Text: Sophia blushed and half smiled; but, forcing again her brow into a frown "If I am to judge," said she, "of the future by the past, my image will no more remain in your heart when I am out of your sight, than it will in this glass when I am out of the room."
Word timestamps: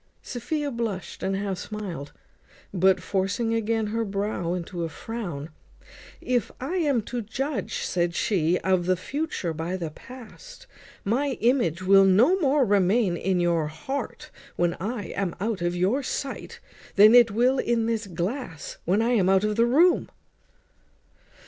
Sophia 0.23 0.71
blushed 0.71 1.21
and 1.21 1.35
half 1.35 1.59
smiled; 1.59 2.11
but, 2.73 2.99
forcing 3.03 3.53
again 3.53 3.85
her 3.85 4.03
brow 4.03 4.55
into 4.55 4.83
a 4.83 4.89
frown 4.89 5.51
"If 6.21 6.51
I 6.59 6.77
am 6.77 7.03
to 7.03 7.21
judge," 7.21 7.83
said 7.83 8.15
she, 8.15 8.57
"of 8.61 8.87
the 8.87 8.95
future 8.97 9.53
by 9.53 9.77
the 9.77 9.91
past, 9.91 10.65
my 11.05 11.37
image 11.39 11.83
will 11.83 12.03
no 12.03 12.35
more 12.39 12.65
remain 12.65 13.15
in 13.15 13.39
your 13.39 13.67
heart 13.67 14.31
when 14.55 14.73
I 14.81 15.09
am 15.09 15.35
out 15.39 15.61
of 15.61 15.75
your 15.75 16.01
sight, 16.01 16.59
than 16.95 17.13
it 17.13 17.29
will 17.29 17.59
in 17.59 17.85
this 17.85 18.07
glass 18.07 18.77
when 18.85 19.03
I 19.03 19.09
am 19.11 19.29
out 19.29 19.43
of 19.43 19.55
the 19.55 19.67
room." 19.67 20.09